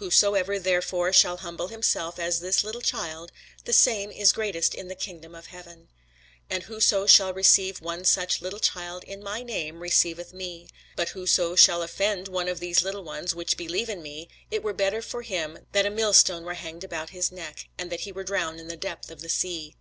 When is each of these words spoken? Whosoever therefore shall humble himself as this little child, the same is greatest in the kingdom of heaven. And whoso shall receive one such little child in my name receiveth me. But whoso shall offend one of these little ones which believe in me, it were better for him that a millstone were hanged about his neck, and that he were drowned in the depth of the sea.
Whosoever 0.00 0.58
therefore 0.58 1.12
shall 1.12 1.36
humble 1.36 1.68
himself 1.68 2.18
as 2.18 2.40
this 2.40 2.64
little 2.64 2.80
child, 2.80 3.30
the 3.66 3.72
same 3.72 4.10
is 4.10 4.32
greatest 4.32 4.74
in 4.74 4.88
the 4.88 4.96
kingdom 4.96 5.32
of 5.32 5.46
heaven. 5.46 5.86
And 6.50 6.64
whoso 6.64 7.06
shall 7.06 7.32
receive 7.32 7.80
one 7.80 8.04
such 8.04 8.42
little 8.42 8.58
child 8.58 9.04
in 9.04 9.22
my 9.22 9.44
name 9.44 9.78
receiveth 9.78 10.34
me. 10.34 10.66
But 10.96 11.10
whoso 11.10 11.54
shall 11.54 11.82
offend 11.82 12.26
one 12.26 12.48
of 12.48 12.58
these 12.58 12.82
little 12.82 13.04
ones 13.04 13.32
which 13.32 13.56
believe 13.56 13.88
in 13.88 14.02
me, 14.02 14.28
it 14.50 14.64
were 14.64 14.72
better 14.72 15.00
for 15.00 15.22
him 15.22 15.64
that 15.70 15.86
a 15.86 15.90
millstone 15.90 16.42
were 16.44 16.54
hanged 16.54 16.82
about 16.82 17.10
his 17.10 17.30
neck, 17.30 17.68
and 17.78 17.90
that 17.92 18.00
he 18.00 18.10
were 18.10 18.24
drowned 18.24 18.58
in 18.58 18.66
the 18.66 18.76
depth 18.76 19.08
of 19.08 19.20
the 19.20 19.28
sea. 19.28 19.76